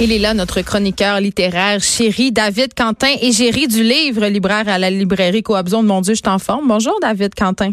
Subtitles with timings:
[0.00, 4.90] Il est là, notre chroniqueur littéraire, chéri David Quentin, égérie du livre libraire à la
[4.90, 6.66] librairie Coabzon de Mon Dieu, je t'en forme.
[6.66, 7.72] Bonjour, David Quentin.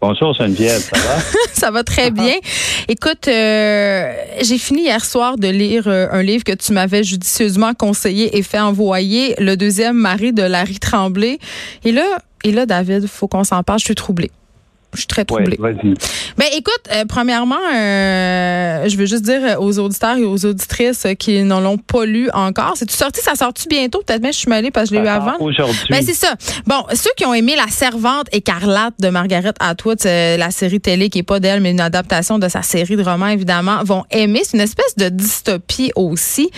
[0.00, 1.16] Bonjour Geneviève, ça va?
[1.52, 2.34] ça va très bien.
[2.88, 7.72] Écoute, euh, j'ai fini hier soir de lire euh, un livre que tu m'avais judicieusement
[7.74, 11.38] conseillé et fait envoyer, Le deuxième mari de Larry Tremblay.
[11.84, 13.78] Et là, et là, David, faut qu'on s'en parle.
[13.78, 14.30] Je suis troublée.
[14.94, 15.56] Je suis très troublée.
[15.58, 15.94] Ouais, vas-y.
[16.36, 21.42] Ben écoute, euh, premièrement, euh, je veux juste dire aux auditeurs et aux auditrices qui
[21.42, 24.02] n'en l'ont pas lu encore, c'est tu sorti, ça sort-tu bientôt?
[24.06, 25.36] Peut-être même je suis mêlée parce que je l'ai eu Ah, avant.
[25.40, 25.78] Aujourd'hui.
[25.90, 26.34] Ben c'est ça.
[26.66, 31.08] Bon, ceux qui ont aimé La Servante écarlate de Margaret Atwood, euh, la série télé
[31.08, 34.42] qui est pas d'elle mais une adaptation de sa série de romans évidemment, vont aimer.
[34.44, 36.50] C'est une espèce de dystopie aussi.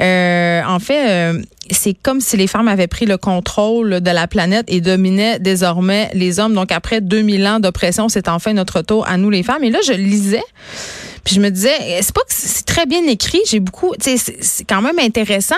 [0.00, 1.42] Euh, en fait, euh,
[1.74, 6.10] c'est comme si les femmes avaient pris le contrôle de la planète et dominaient désormais
[6.14, 6.54] les hommes.
[6.54, 9.64] Donc après 2000 ans d'oppression, c'est enfin notre tour à nous les femmes.
[9.64, 10.42] Et là, je lisais.
[11.24, 14.80] Puis je me disais, c'est pas que c'est très bien écrit, j'ai beaucoup, c'est- quand
[14.80, 15.54] même intéressant,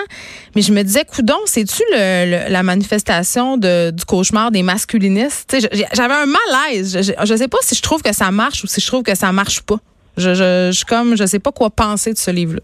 [0.55, 5.55] mais je me disais, coudon, c'est-tu la manifestation du cauchemar des masculinistes?
[5.93, 6.97] J'avais un malaise.
[6.97, 9.03] Je, je, je sais pas si je trouve que ça marche ou si je trouve
[9.03, 9.77] que ça marche pas.
[10.17, 12.59] Je, je, comme, je sais pas quoi penser de ce livre-là.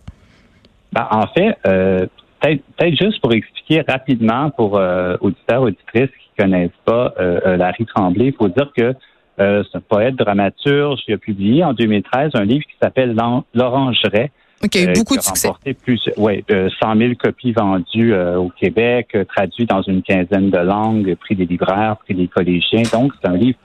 [0.91, 2.05] Ben, en fait, euh,
[2.39, 7.57] peut-être peut-être juste pour expliquer rapidement pour euh, auditeurs, auditrices qui connaissent pas euh, euh,
[7.57, 8.93] Larry Tremblay, il faut dire que
[9.39, 13.15] euh, c'est un poète dramaturge qui a publié en 2013 un livre qui s'appelle
[13.53, 14.29] L'Orangerie.
[14.61, 15.49] OK, euh, beaucoup de a succès.
[15.73, 20.49] plus, ouais, euh, 100 000 copies vendues euh, au Québec, euh, traduit dans une quinzaine
[20.49, 22.83] de langues, prix des libraires, prix des collégiens.
[22.91, 23.57] Donc, c'est un livre,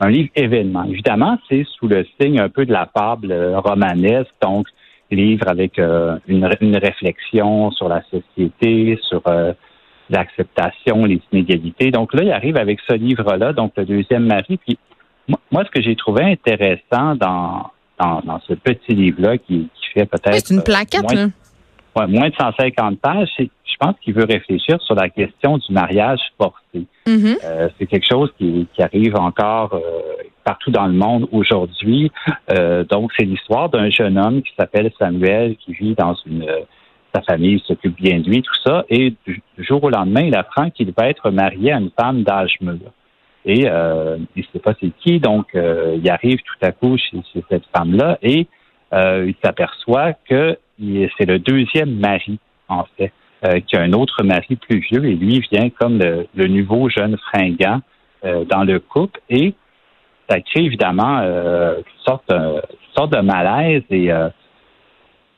[0.00, 0.84] un livre événement.
[0.84, 4.66] Évidemment, c'est sous le signe un peu de la fable euh, romanesque, donc
[5.10, 9.52] livre avec euh, une, une réflexion sur la société, sur euh,
[10.10, 11.90] l'acceptation, les inégalités.
[11.90, 14.58] Donc là, il arrive avec ce livre-là, donc le deuxième mari.
[14.58, 14.78] Puis
[15.28, 19.90] moi, moi, ce que j'ai trouvé intéressant dans, dans, dans ce petit livre-là, qui, qui
[19.94, 21.28] fait peut-être c'est une euh, plaquette, moins, là.
[21.96, 25.72] ouais, moins de 150 pages, c'est je pense qu'il veut réfléchir sur la question du
[25.72, 26.86] mariage forcé.
[27.06, 27.36] Mhm.
[27.44, 30.17] Euh, c'est quelque chose qui, qui arrive encore euh,
[30.48, 32.10] partout dans le monde aujourd'hui.
[32.50, 36.42] Euh, donc, c'est l'histoire d'un jeune homme qui s'appelle Samuel, qui vit dans une...
[36.48, 36.60] euh,
[37.14, 38.86] sa famille s'occupe bien de lui, tout ça.
[38.88, 42.54] Et du, jour au lendemain, il apprend qu'il va être marié à une femme d'âge
[42.62, 42.78] mûr.
[43.44, 47.22] Et euh, il ne sait pas c'est qui, donc il arrive tout à coup chez,
[47.50, 48.46] cette femme-là et
[48.92, 50.58] il s'aperçoit que
[51.16, 52.38] c'est le deuxième mari,
[52.68, 53.12] en fait,
[53.66, 57.16] qui a un autre mari plus vieux et lui vient comme le, le nouveau jeune
[57.28, 57.80] fringant
[58.22, 59.54] dans le couple et
[60.28, 64.28] ça crée évidemment euh, toutes sortes, euh, toutes sortes de malaise et euh,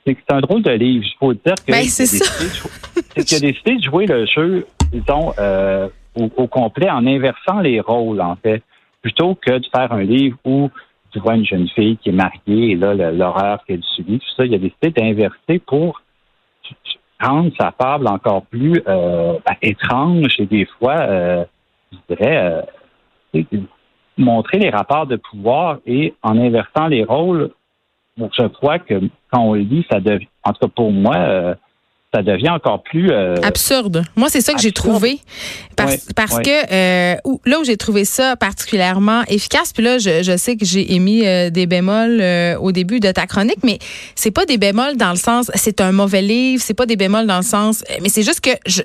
[0.07, 1.05] c'est un drôle de livre.
[1.07, 2.05] Il faut dire que Ben, c'est
[3.25, 7.81] qu'il a décidé de jouer le jeu, disons, euh, au, au complet en inversant les
[7.81, 8.63] rôles, en fait,
[9.03, 10.71] plutôt que de faire un livre où
[11.13, 14.45] tu vois une jeune fille qui est mariée et là, l'horreur qu'elle subit, tout ça,
[14.45, 16.01] il a décidé d'inverser pour
[17.21, 21.45] rendre sa fable encore plus euh, ben, étrange et des fois, euh,
[21.93, 22.63] je dirais, euh,
[23.35, 23.59] tu sais,
[24.21, 27.51] montrer les rapports de pouvoir et en inversant les rôles,
[28.19, 29.01] je crois que
[29.33, 31.55] quand on le lit, ça devient, en tout cas pour moi, euh,
[32.13, 34.05] ça devient encore plus euh, Absurde.
[34.17, 35.21] Moi, c'est ça que j'ai trouvé.
[35.77, 37.17] Parce, que euh,
[37.47, 41.27] là où j'ai trouvé ça particulièrement efficace, puis là, je, je sais que j'ai émis
[41.27, 42.23] euh, des bémols
[42.61, 43.79] au début de ta chronique, mais
[44.15, 47.27] c'est pas des bémols dans le sens c'est un mauvais livre, c'est pas des bémols
[47.27, 48.83] dans le sens, mais c'est juste que je,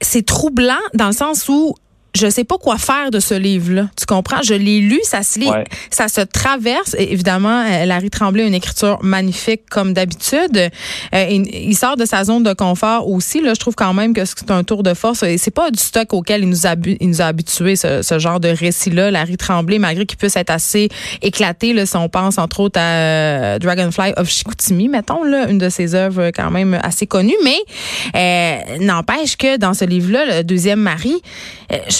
[0.00, 1.74] c'est troublant dans le sens où
[2.14, 3.88] je sais pas quoi faire de ce livre-là.
[3.96, 4.42] Tu comprends?
[4.42, 5.64] Je l'ai lu, ça se lit, Ouais.
[5.90, 6.94] ça se traverse.
[6.98, 10.70] Et évidemment, euh, Larry Tremblay a une écriture magnifique comme d'habitude.
[11.14, 13.40] Euh, il, sort de sa zone de confort aussi.
[13.40, 15.22] Là, je trouve quand même que c'est un tour de force.
[15.22, 18.02] Et c'est pas du stock auquel il nous a, habu- il nous a habitués, ce,
[18.02, 19.10] ce genre de récit-là.
[19.10, 20.88] Larry Tremblay, malgré qu'il puisse être assez
[21.22, 25.58] éclaté, là, si on pense entre autres à euh, Dragonfly of Chicoutimi, mettons, là, une
[25.58, 27.36] de ses œuvres quand même assez connue.
[27.44, 27.58] Mais
[28.16, 31.14] euh, n'empêche que dans ce livre-là, le deuxième mari,
[31.70, 31.99] je-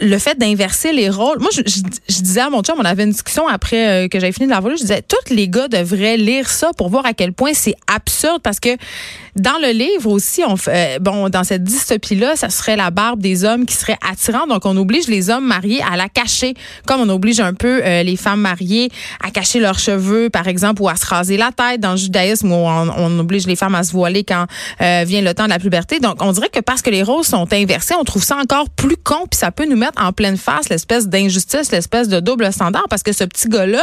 [0.00, 1.38] le fait d'inverser les rôles.
[1.40, 4.18] Moi, je, je- je disais à mon chum, on avait une discussion après euh, que
[4.20, 7.04] j'avais fini de la voir, je disais, tous les gars devraient lire ça pour voir
[7.06, 8.70] à quel point c'est absurde parce que
[9.36, 13.44] dans le livre aussi, on euh, bon, dans cette dystopie-là, ça serait la barbe des
[13.44, 14.48] hommes qui serait attirante.
[14.50, 16.52] Donc, on oblige les hommes mariés à la cacher,
[16.86, 18.90] comme on oblige un peu euh, les femmes mariées
[19.24, 21.80] à cacher leurs cheveux, par exemple, ou à se raser la tête.
[21.80, 24.44] Dans le judaïsme, où on, on oblige les femmes à se voiler quand
[24.82, 25.98] euh, vient le temps de la puberté.
[25.98, 28.96] Donc, on dirait que parce que les rôles sont inversés, on trouve ça encore plus
[29.02, 32.86] con, puis ça peut nous mettre en pleine face l'espèce d'injustice, l'espèce de double standard,
[32.88, 33.82] parce que ce petit gars-là,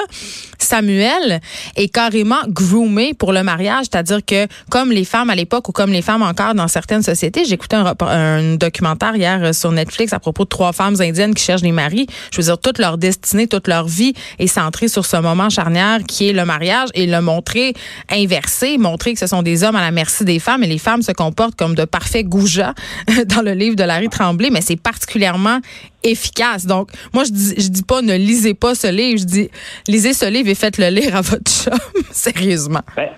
[0.58, 1.42] Samuel,
[1.76, 5.92] est carrément groomé pour le mariage, c'est-à-dire que comme les femmes à l'époque ou comme
[5.92, 10.20] les femmes encore dans certaines sociétés, j'écoutais un, un documentaire hier euh, sur Netflix à
[10.20, 12.08] propos de trois femmes indiennes qui cherchent des maris.
[12.32, 16.00] Je veux dire, toute leur destinée, toute leur vie est centrée sur ce moment charnière
[16.08, 17.74] qui est le mariage et le montrer
[18.10, 21.02] inversé, montrer que ce sont des hommes à la merci des femmes et les femmes
[21.02, 22.74] se comportent comme de parfaits goujats
[23.26, 25.60] dans le livre de Larry Tremblay, mais c'est particulièrement
[26.04, 26.66] efficace.
[26.66, 29.50] Donc, moi, je dis, je dis pas ne lisez pas ce livre, je dis
[29.88, 31.80] lisez ce livre et faites-le lire à votre chum,
[32.12, 32.82] sérieusement.
[32.96, 33.10] Ben,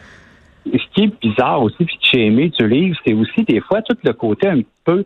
[0.66, 3.82] ce qui est bizarre aussi, puis que j'ai aimé du livre, c'est aussi des fois
[3.82, 5.06] tout le côté un peu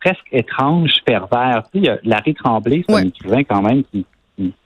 [0.00, 1.62] presque étrange, pervers.
[1.72, 4.04] Tu sais, Larry Tremblay, c'est un écrivain quand même qui,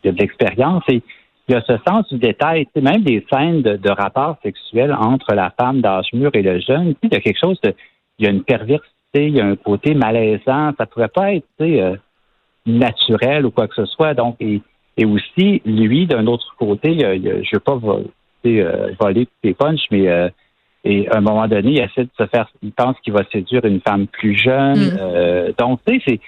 [0.04, 1.02] a de l'expérience et
[1.48, 2.66] il y a ce sens du détail.
[2.66, 6.42] Tu sais, même des scènes de, de rapports sexuels entre la femme d'âge mûr et
[6.42, 7.74] le jeune, tu sais, il y a quelque chose de...
[8.18, 10.72] Il y a une perversité, il y a un côté malaisant.
[10.78, 11.96] Ça pourrait pas être, tu sais, euh,
[12.66, 14.14] naturel ou quoi que ce soit.
[14.14, 14.60] Donc, et,
[14.96, 17.78] et aussi, lui, d'un autre côté, il, il, je ne veux pas
[18.46, 20.28] euh, voler tous les punches, mais euh,
[20.86, 23.64] et à un moment donné, il essaie de se faire, il pense qu'il va séduire
[23.64, 24.78] une femme plus jeune.
[24.78, 24.98] Mm.
[25.00, 26.20] Euh, donc, tu sais, c'est,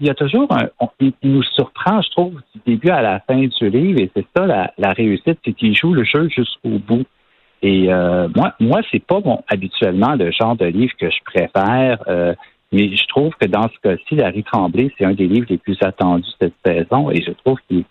[0.00, 0.68] il y a toujours un,
[0.98, 4.46] il, nous surprend, je trouve, du début à la fin du livre, et c'est ça
[4.46, 7.06] la, la réussite, c'est qu'il joue le jeu jusqu'au bout.
[7.62, 12.02] Et euh, moi, moi, c'est pas bon, habituellement le genre de livre que je préfère.
[12.08, 12.34] Euh,
[12.72, 15.76] mais je trouve que dans ce cas-ci, Larry Tremblay, c'est un des livres les plus
[15.82, 17.84] attendus cette saison, et je trouve qu'il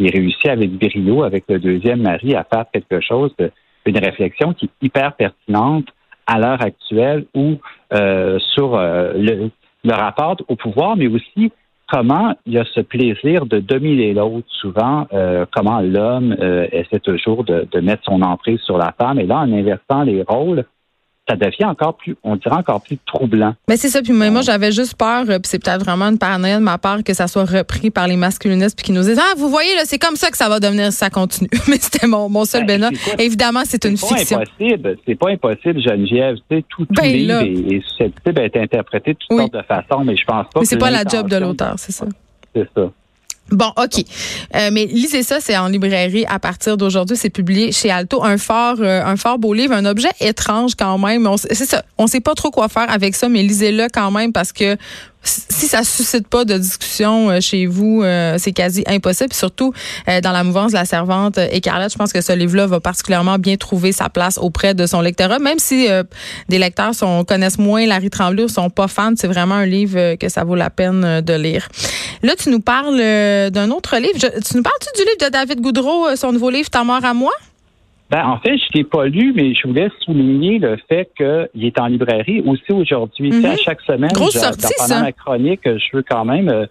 [0.00, 3.50] réussit avec brio, avec le deuxième mari, à faire quelque chose de
[3.86, 5.86] une réflexion qui est hyper pertinente
[6.26, 7.56] à l'heure actuelle ou
[7.92, 9.50] euh, sur euh, le,
[9.92, 11.52] rapport au pouvoir, mais aussi
[11.86, 16.34] comment il y a ce plaisir de dominer l'autre souvent, euh, comment l'homme
[16.72, 19.20] essaie toujours de, de, mettre son emprise sur la femme.
[19.20, 20.64] Et là, en inversant les rôles,
[21.28, 23.54] ça devient encore plus, on dirait encore plus troublant.
[23.68, 24.02] Mais c'est ça.
[24.02, 27.14] Puis moi, j'avais juste peur, puis c'est peut-être vraiment une paranoïa de ma part que
[27.14, 29.98] ça soit repris par les masculinistes puis qu'ils nous disent ah vous voyez là, c'est
[29.98, 31.48] comme ça que ça va devenir si ça continue.
[31.68, 34.38] Mais c'était mon, mon seul ben, Évidemment, c'est une fiction.
[34.38, 34.96] Impossible.
[35.06, 36.36] C'est pas impossible, Geneviève.
[36.50, 40.04] Tu sais, tout, tout ben, livre est, susceptible d'être interprété de toutes sortes de façons,
[40.04, 40.60] mais je pense pas.
[40.60, 42.06] Mais c'est pas la job de l'auteur, c'est ça.
[42.54, 42.90] C'est ça.
[43.50, 44.04] Bon, OK.
[44.54, 47.16] Euh, mais lisez ça, c'est en librairie à partir d'aujourd'hui.
[47.16, 48.24] C'est publié chez Alto.
[48.24, 51.28] Un fort, euh, un fort beau livre, un objet étrange quand même.
[51.36, 51.84] C'est ça.
[51.98, 54.76] On sait pas trop quoi faire avec ça, mais lisez-le quand même parce que
[55.24, 59.32] si ça suscite pas de discussion euh, chez vous, euh, c'est quasi impossible.
[59.32, 59.72] surtout
[60.08, 63.38] euh, dans la mouvance de la servante écarlate, je pense que ce livre-là va particulièrement
[63.38, 65.88] bien trouver sa place auprès de son lectorat, même si
[66.48, 69.14] des lecteurs sont, connaissent moins Larry Tremblay ou sont pas fans.
[69.16, 71.68] C'est vraiment un livre que ça vaut la peine de lire.
[72.22, 72.98] Là, tu nous parles
[73.50, 74.18] d'un autre livre.
[74.18, 77.32] tu nous parles-tu du livre de David Goudreau, son nouveau livre Ta mort à moi?
[78.14, 81.64] Ben, en fait, je ne l'ai pas lu, mais je voulais souligner le fait qu'il
[81.64, 83.32] est en librairie aussi aujourd'hui.
[83.32, 86.48] Mm À chaque semaine, Grosse sortie, pendant ma chronique, je veux quand même.
[86.48, 86.66] Euh,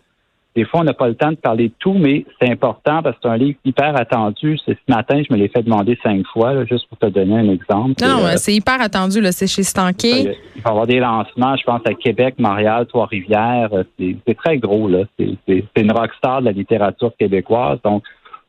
[0.55, 3.17] des fois, on n'a pas le temps de parler de tout, mais c'est important parce
[3.17, 4.57] que c'est un livre hyper attendu.
[4.65, 7.49] C'est ce matin, je me l'ai fait demander cinq fois, juste pour te donner un
[7.49, 8.01] exemple.
[8.01, 9.19] Non, euh, c'est hyper attendu.
[9.31, 10.21] C'est chez Stanké.
[10.55, 13.69] Il va y avoir des lancements, je pense, à Québec, Montréal, Trois-Rivières.
[13.99, 14.87] C'est très gros.
[14.87, 14.99] là.
[15.19, 17.79] C'est une rockstar de la littérature québécoise.
[17.83, 18.03] Donc,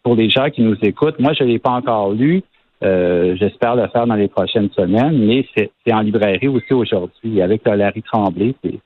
[0.04, 2.44] pour les gens qui nous écoutent, moi, je ne l'ai pas encore lu.
[2.82, 7.40] Euh, j'espère le faire dans les prochaines semaines, mais c'est en librairie aussi aujourd'hui.
[7.40, 8.78] Avec Larry Tremblay, c'est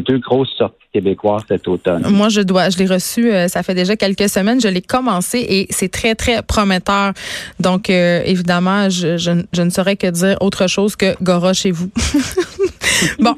[0.00, 2.06] deux grosses sorties québécoises cet automne.
[2.08, 5.44] Moi, je dois, je l'ai reçu, euh, ça fait déjà quelques semaines, je l'ai commencé
[5.48, 7.12] et c'est très, très prometteur.
[7.60, 11.90] Donc, euh, évidemment, je, je, ne saurais que dire autre chose que Gora chez vous.
[13.18, 13.34] bon,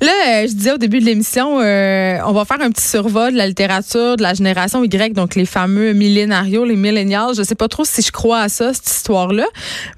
[0.00, 3.32] là, euh, je disais au début de l'émission, euh, on va faire un petit survol
[3.32, 7.34] de la littérature de la génération Y, donc les fameux millénarios, les millénials.
[7.36, 9.46] Je sais pas trop si je crois à ça, cette histoire-là,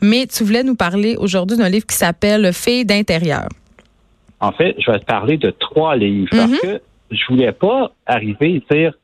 [0.00, 3.48] mais tu voulais nous parler aujourd'hui d'un livre qui s'appelle Fille d'intérieur.
[4.40, 6.60] En fait, je vais te parler de trois livres parce mm-hmm.
[6.60, 6.80] que
[7.10, 8.94] je voulais pas arriver et dire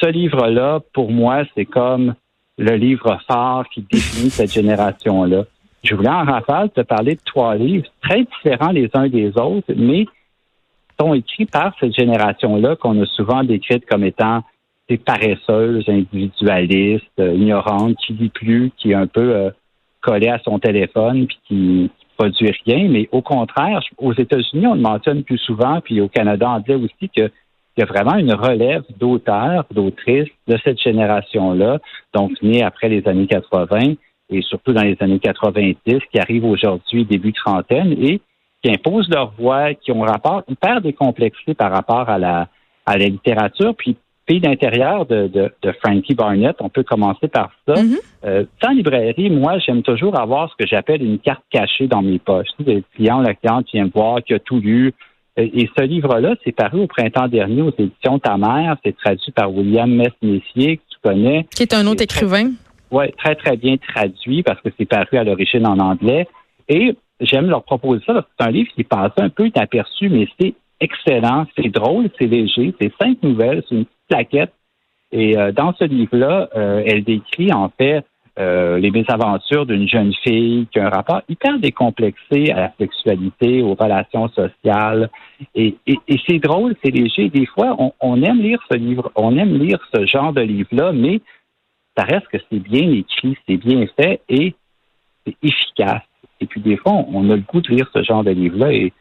[0.00, 2.14] ce livre-là, pour moi, c'est comme
[2.58, 5.44] le livre phare qui définit cette génération-là.
[5.82, 9.72] Je voulais en rafale te parler de trois livres très différents les uns des autres,
[9.74, 10.06] mais
[11.00, 14.42] sont écrits par cette génération-là qu'on a souvent décrite comme étant
[14.88, 19.50] des paresseuses, individualistes, euh, ignorantes, qui lit plus, qui est un peu euh,
[20.02, 22.88] collée à son téléphone, puis qui, produit rien.
[22.88, 27.08] Mais au contraire, aux États-Unis, on le mentionne plus souvent, puis au Canada anglais aussi,
[27.08, 27.30] qu'il
[27.78, 31.78] y a vraiment une relève d'auteurs, d'autrices de cette génération-là,
[32.14, 33.94] donc née après les années 80,
[34.32, 35.76] et surtout dans les années 90,
[36.12, 38.20] qui arrivent aujourd'hui début trentaine et
[38.62, 42.48] qui imposent leur voix, qui ont rapport hyper décomplexé par rapport à la,
[42.84, 43.74] à la littérature.
[43.74, 43.96] Puis,
[44.38, 47.82] D'intérieur de, de, de, Frankie Barnett, on peut commencer par ça.
[47.82, 48.74] Mm -hmm.
[48.76, 52.52] librairie, moi, j'aime toujours avoir ce que j'appelle une carte cachée dans mes poches.
[52.60, 54.92] Des clients, la cliente vient me voir, qui a tout lu,
[55.36, 58.76] Et ce livre-là, c'est paru au printemps dernier aux éditions Ta mère.
[58.84, 61.46] C'est traduit par William Mess-Messier, que tu connais.
[61.56, 62.46] Qui est un autre écrivain.
[62.90, 66.26] Oui, très, très bien traduit parce que c'est paru à l'origine en anglais.
[66.68, 70.54] Et j'aime leur proposer ça c'est un livre qui passe un peu inaperçu, mais c'est
[70.80, 74.52] excellent, c'est drôle, c'est léger, c'est cinq nouvelles, c'est une petite plaquette.
[75.12, 78.04] Et euh, dans ce livre-là, euh, elle décrit en fait
[78.38, 83.60] euh, les mésaventures d'une jeune fille qui a un rapport hyper décomplexé à la sexualité,
[83.60, 85.10] aux relations sociales.
[85.54, 85.76] Et,
[86.28, 87.28] c'est drôle, c'est léger.
[87.28, 90.92] Des fois, on, on, aime lire ce livre, on aime lire ce genre de livre-là,
[90.92, 91.20] mais
[91.96, 94.54] ça reste que c'est bien écrit, c'est bien fait et
[95.26, 96.02] c'est efficace.
[96.40, 98.72] Et puis des fois, on a le goût de lire ce genre de livre-là.
[98.72, 98.92] Et,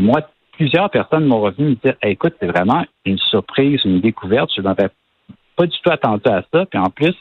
[0.00, 0.20] moi,
[0.58, 4.50] plusieurs personnes m'ont revenu me dire écoute, c'est vraiment une surprise, une découverte.
[4.54, 4.88] Je n'avais
[5.56, 6.66] pas du tout attendu à ça.
[6.66, 7.14] Puis en plus,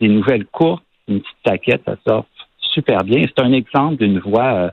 [0.00, 2.26] des nouvelles courtes, une petite taquette, ça sort
[2.72, 3.24] super bien.
[3.26, 4.70] C'est un exemple d'une voix euh,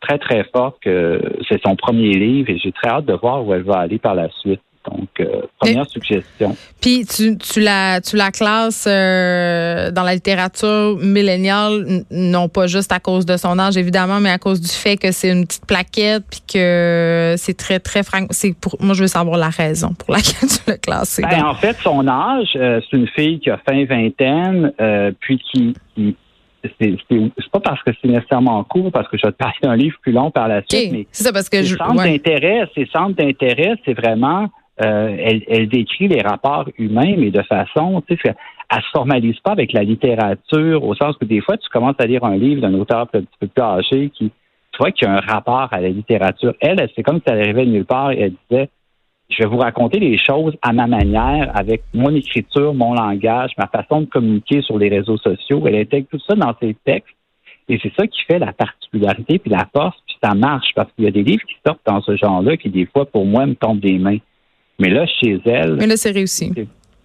[0.00, 3.54] très, très forte que c'est son premier livre et j'ai très hâte de voir où
[3.54, 4.60] elle va aller par la suite.
[4.90, 5.08] Donc,
[5.66, 6.56] euh, suggestion.
[6.80, 12.92] Puis, tu, tu, la, tu la classes euh, dans la littérature milléniale, non pas juste
[12.92, 15.66] à cause de son âge, évidemment, mais à cause du fait que c'est une petite
[15.66, 18.26] plaquette, puis que c'est très, très franc.
[18.60, 21.22] Pour, moi, je veux savoir la raison pour laquelle tu l'as classée.
[21.22, 24.72] Ben, en fait, son âge, euh, c'est une fille qui a fin vingtaine,
[25.20, 26.16] puis qui, qui
[26.80, 29.96] c'est pas parce que c'est nécessairement court, parce que je vais te parler d'un livre
[30.00, 33.16] plus long par la suite, mais c'est ça parce que je, centres d'intérêt, ces centres
[33.16, 34.48] d'intérêt, c'est vraiment
[34.82, 35.16] euh,
[35.48, 38.34] elle, décrit les rapports humains, mais de façon, tu sais,
[38.70, 42.06] elle se formalise pas avec la littérature, au sens que des fois, tu commences à
[42.06, 44.32] lire un livre d'un auteur un petit peu plus âgé qui,
[44.72, 46.54] tu vois, qui a un rapport à la littérature.
[46.60, 48.68] Elle, c'est comme si elle arrivait nulle part et elle disait,
[49.30, 53.68] je vais vous raconter les choses à ma manière, avec mon écriture, mon langage, ma
[53.68, 55.62] façon de communiquer sur les réseaux sociaux.
[55.66, 57.14] Elle intègre tout ça dans ses textes.
[57.68, 61.04] Et c'est ça qui fait la particularité puis la force, puis ça marche parce qu'il
[61.04, 63.54] y a des livres qui sortent dans ce genre-là qui, des fois, pour moi, me
[63.54, 64.18] tombent des mains.
[64.78, 65.76] Mais là, chez elle.
[65.76, 66.52] Mais là, c'est réussi.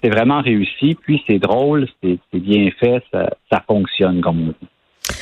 [0.02, 0.96] C'est vraiment réussi.
[1.02, 5.16] Puis c'est drôle, c'est bien fait, ça, fonctionne, comme on dit.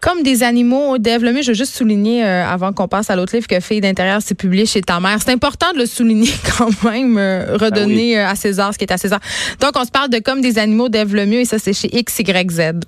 [0.00, 3.36] Comme des animaux, Dave Lemieux, je veux juste souligner, euh, avant qu'on passe à l'autre
[3.36, 5.20] livre que Fille d'intérieur s'est publié chez ta mère.
[5.20, 8.92] C'est important de le souligner quand même, euh, redonner ben à César ce qui est
[8.92, 9.20] à César.
[9.60, 12.80] Donc, on se parle de Comme des animaux, Dave Lemieux, et ça, c'est chez XYZ.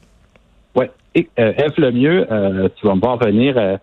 [0.74, 0.86] Oui.
[1.16, 2.26] Euh, Eve Lemieux,
[2.80, 3.78] tu vas me voir venir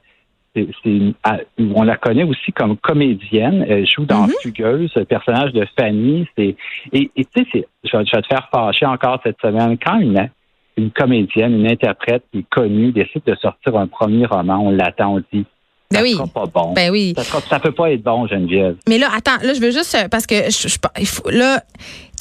[0.55, 3.65] on la connaît aussi comme comédienne.
[3.67, 4.41] Elle joue dans mm-hmm.
[4.41, 6.27] Fugueuse, le personnage de Fanny.
[6.38, 6.55] C'est,
[6.93, 9.77] et tu sais, je vais, te faire fâcher encore cette semaine.
[9.77, 10.29] Quand une,
[10.77, 15.15] une comédienne, une interprète qui est connue décide de sortir un premier roman, on l'attend,
[15.15, 15.46] on dit
[15.91, 16.13] ben ça oui.
[16.13, 16.74] sera pas bon.
[16.74, 17.13] Ben oui.
[17.17, 18.75] Ça, sera, peut pas être bon, Geneviève.
[18.88, 21.63] Mais là, attends, là, je veux juste parce que je, je il faut, là,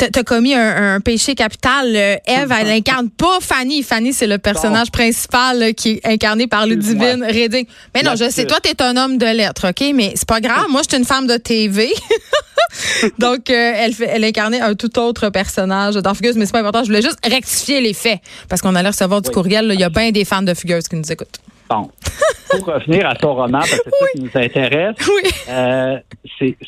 [0.09, 1.95] t'as commis un, péché capital.
[1.95, 3.83] Eve, elle incarne pas Fanny.
[3.83, 7.67] Fanny, c'est le personnage principal qui est incarné par Ludivine Redding.
[7.95, 10.67] Mais non, je sais, toi, t'es un homme de lettres, ok, mais c'est pas grave.
[10.71, 11.93] Moi, je suis une femme de TV.
[13.19, 16.61] Donc, euh, elle, fait, elle incarnait un tout autre personnage dans Fugueuse, mais c'est pas
[16.61, 16.83] important.
[16.83, 19.71] Je voulais juste rectifier les faits parce qu'on allait recevoir du courriel.
[19.75, 21.41] Il y a bien des fans de Fugueuse qui nous écoutent.
[21.69, 21.91] Bon.
[22.51, 24.97] Pour revenir à son roman, parce que c'est ça qui nous intéresse,
[25.49, 25.99] euh,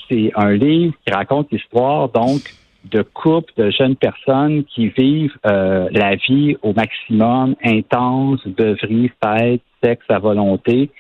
[0.09, 2.43] c'est un livre qui raconte l'histoire, donc,
[2.85, 9.63] de couples, de jeunes personnes qui vivent euh, la vie au maximum, intense, beuverie, fête,
[9.83, 10.91] sexe à volonté.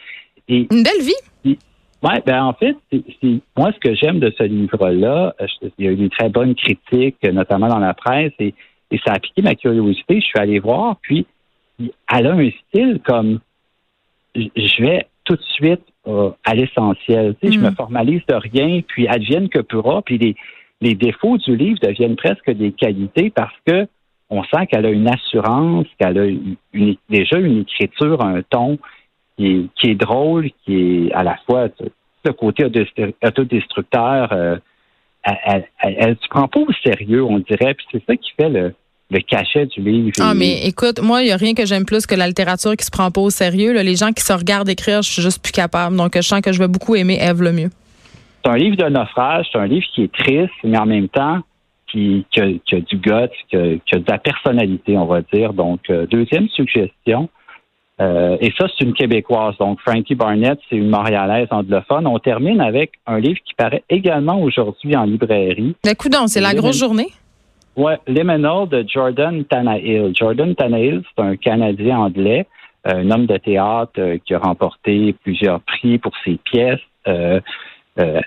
[0.48, 1.58] Et, Une belle vie?
[2.04, 5.46] Oui, ben en fait, c'est moi ce que j'aime de ce livre-là, euh,
[5.78, 8.54] il y a eu une très bonne critique, notamment dans la presse, et,
[8.90, 10.16] et ça a piqué ma curiosité.
[10.16, 11.26] Je suis allé voir, puis
[12.12, 13.38] elle a un style comme
[14.34, 17.34] je vais tout de suite euh, à l'essentiel.
[17.40, 17.74] Tu sais, Je me mm.
[17.74, 20.36] formalise de rien, puis advienne que pourra, puis les,
[20.80, 23.86] les défauts du livre deviennent presque des qualités parce que
[24.30, 28.78] on sent qu'elle a une assurance, qu'elle a une, déjà une écriture, un ton
[29.36, 31.68] qui est, drôle, qui est à la fois
[32.24, 34.32] le côté autodestructeur.
[34.32, 34.56] Euh,
[35.24, 38.74] elle, elle, se prend pas au sérieux, on dirait, puis c'est ça qui fait le,
[39.12, 40.12] le cachet du livre.
[40.20, 42.84] Ah, mais écoute, moi, il n'y a rien que j'aime plus que la littérature qui
[42.84, 43.72] se prend pas au sérieux.
[43.80, 45.96] Les gens qui se regardent écrire, je suis juste plus capable.
[45.96, 47.70] Donc, je sens que je vais beaucoup aimer Eve le mieux.
[48.44, 51.40] C'est un livre de naufrage, c'est un livre qui est triste, mais en même temps,
[51.86, 55.52] qui, a, du gut, qui a, de la personnalité, on va dire.
[55.52, 57.28] Donc, euh, deuxième suggestion,
[58.00, 59.56] euh, et ça, c'est une Québécoise.
[59.58, 62.06] Donc, Frankie Barnett, c'est une Montréalaise anglophone.
[62.06, 65.76] On termine avec un livre qui paraît également aujourd'hui en librairie.
[65.84, 67.08] Le coup c'est la grosse journée?
[67.74, 70.12] Oui, Liminal de Jordan Tanahill.
[70.14, 72.46] Jordan Tanahill, c'est un Canadien anglais,
[72.86, 76.80] euh, un homme de théâtre euh, qui a remporté plusieurs prix pour ses pièces.
[77.08, 77.40] Euh,
[77.98, 78.20] euh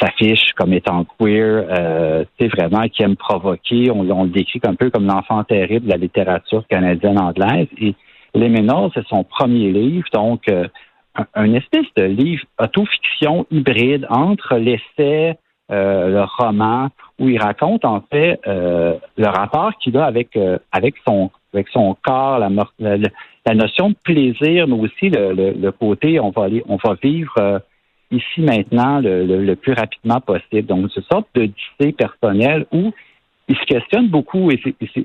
[0.00, 2.24] s'affiche comme étant queer, euh,
[2.54, 3.90] vraiment qui aime provoquer.
[3.90, 7.68] On, le décrit un peu comme l'enfant terrible de la littérature canadienne anglaise.
[7.78, 7.94] Et
[8.34, 10.50] Liminal, c'est son premier livre, donc
[11.34, 15.38] un, espèce de livre autofiction hybride entre l'essai,
[15.72, 20.58] euh, le roman, où il raconte en fait euh, le rapport qu'il a avec euh,
[20.70, 26.20] avec son avec son corps, la, la, notion de plaisir, mais aussi le, le, côté
[26.20, 27.62] on va aller, on va vivre
[28.10, 30.66] ici maintenant le, le, plus rapidement possible.
[30.66, 32.92] Donc, une sorte de lycée personnel où
[33.48, 34.60] il se questionne beaucoup, et,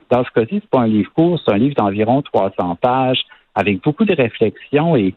[0.10, 3.22] dans ce cas-ci, c'est pas un livre court, c'est un livre d'environ 300 pages,
[3.56, 5.14] avec beaucoup de réflexions, et,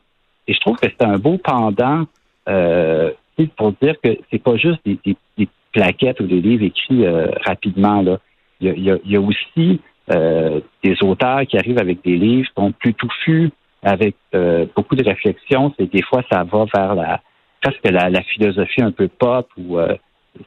[0.46, 2.04] et je trouve que c'est un beau pendant
[2.48, 3.10] euh,
[3.56, 8.00] pour dire que c'est pas juste des, des, plaquettes ou des livres écrits euh, rapidement.
[8.00, 8.18] Là.
[8.60, 9.80] Il, y a, il, y a, aussi
[10.12, 13.50] euh, des auteurs qui arrivent avec des livres qui sont plus touffus,
[13.82, 15.74] avec euh, beaucoup de réflexions.
[15.76, 17.20] C'est des fois ça va vers la
[17.60, 19.78] presque la, la philosophie un peu pop ou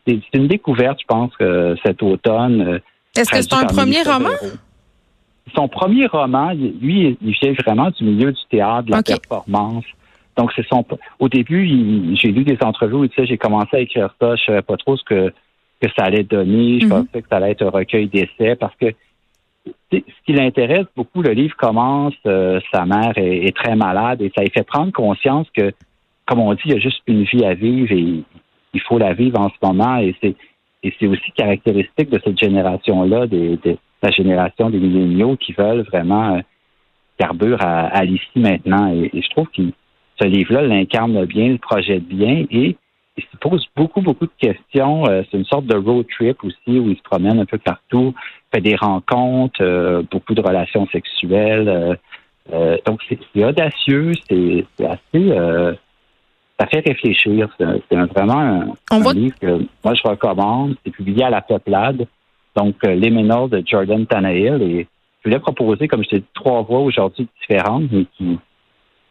[0.05, 2.79] c'est une découverte, je pense, que cet automne.
[3.15, 4.29] Est-ce que c'est un premier roman?
[5.55, 9.85] Son premier roman, lui, il vient vraiment du milieu du théâtre, de la performance.
[10.37, 10.85] Donc, c'est son.
[11.19, 11.65] Au début,
[12.15, 14.77] j'ai lu des entrevues où tu sais, j'ai commencé à écrire ça, je savais pas
[14.77, 15.33] trop ce que,
[15.81, 16.79] que ça allait donner.
[16.79, 18.93] Je pensais que ça allait être un recueil d'essais parce que
[19.91, 24.43] ce qui l'intéresse beaucoup, le livre commence, euh, sa mère est, très malade et ça
[24.43, 25.73] lui fait prendre conscience que,
[26.25, 28.23] comme on dit, il y a juste une vie à vivre et
[28.73, 30.35] il faut la vivre en ce moment et c'est
[30.83, 33.57] et c'est aussi caractéristique de cette génération-là, de
[34.03, 38.93] la génération des milléniaux qui veulent vraiment euh, à, l'ici maintenant.
[38.93, 39.63] Et, je trouve que
[40.19, 42.75] ce livre-là l'incarne bien, le projette bien et
[43.17, 45.07] il se pose beaucoup, beaucoup de questions.
[45.07, 48.13] Euh, c'est une sorte de road trip aussi où il se promène un peu partout,
[48.53, 51.97] fait des rencontres, euh, beaucoup de relations sexuelles.
[52.53, 55.75] Euh, donc, c'est audacieux, c'est assez
[56.59, 57.49] ça fait réfléchir.
[57.57, 60.75] C'est vraiment un, livre que moi je recommande.
[60.83, 62.07] C'est publié à la Peuplade,
[62.55, 64.61] donc euh, Les Ménors de Jordan Tanahill.
[64.61, 64.87] Et
[65.19, 68.39] je voulais proposer, comme je t'ai dit, trois voix aujourd'hui différentes, mais qui,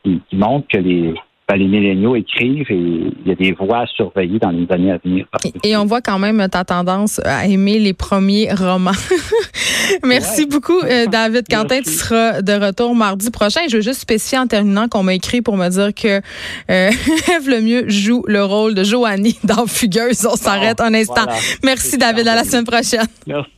[0.07, 1.15] qui, qui montrent que les,
[1.49, 4.91] ben, les milléniaux écrivent et il y a des voix à surveiller dans les années
[4.91, 5.27] à venir.
[5.63, 8.91] Et, on voit quand même ta tendance à aimer les premiers romans.
[10.05, 11.83] Merci beaucoup, euh, David Quentin.
[11.83, 13.61] Tu seras de retour mardi prochain.
[13.71, 16.21] Je veux juste spécifier en terminant qu'on m'a écrit pour me dire que
[16.71, 16.91] euh,
[17.37, 20.27] Eve Lemieux joue le rôle de Joanie dans Fugueuse.
[20.27, 21.27] On s'arrête un instant.
[21.63, 22.27] Merci, David.
[22.27, 23.07] À la semaine prochaine.
[23.25, 23.51] Merci.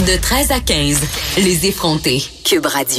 [0.00, 2.22] De 13 à 15, les effrontés.
[2.44, 2.92] Cube Radio.